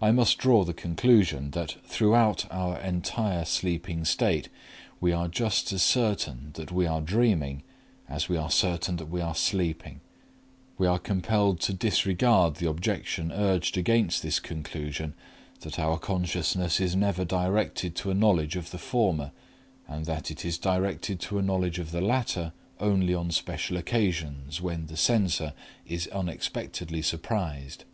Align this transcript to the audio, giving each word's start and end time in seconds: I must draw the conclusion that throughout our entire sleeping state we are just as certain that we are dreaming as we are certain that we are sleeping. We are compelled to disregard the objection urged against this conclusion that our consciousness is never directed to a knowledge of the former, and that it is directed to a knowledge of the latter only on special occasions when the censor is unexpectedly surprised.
I 0.00 0.10
must 0.10 0.38
draw 0.38 0.64
the 0.64 0.72
conclusion 0.72 1.50
that 1.50 1.76
throughout 1.84 2.46
our 2.50 2.78
entire 2.80 3.44
sleeping 3.44 4.06
state 4.06 4.48
we 5.02 5.12
are 5.12 5.28
just 5.28 5.70
as 5.70 5.82
certain 5.82 6.52
that 6.54 6.72
we 6.72 6.86
are 6.86 7.02
dreaming 7.02 7.62
as 8.08 8.26
we 8.26 8.38
are 8.38 8.50
certain 8.50 8.96
that 8.96 9.10
we 9.10 9.20
are 9.20 9.34
sleeping. 9.34 10.00
We 10.78 10.86
are 10.86 10.98
compelled 10.98 11.60
to 11.60 11.74
disregard 11.74 12.54
the 12.54 12.70
objection 12.70 13.30
urged 13.32 13.76
against 13.76 14.22
this 14.22 14.40
conclusion 14.40 15.12
that 15.60 15.78
our 15.78 15.98
consciousness 15.98 16.80
is 16.80 16.96
never 16.96 17.26
directed 17.26 17.94
to 17.96 18.10
a 18.10 18.14
knowledge 18.14 18.56
of 18.56 18.70
the 18.70 18.78
former, 18.78 19.30
and 19.86 20.06
that 20.06 20.30
it 20.30 20.46
is 20.46 20.56
directed 20.56 21.20
to 21.20 21.38
a 21.38 21.42
knowledge 21.42 21.78
of 21.78 21.90
the 21.90 22.00
latter 22.00 22.54
only 22.80 23.12
on 23.14 23.30
special 23.30 23.76
occasions 23.76 24.62
when 24.62 24.86
the 24.86 24.96
censor 24.96 25.52
is 25.86 26.06
unexpectedly 26.06 27.02
surprised. 27.02 27.84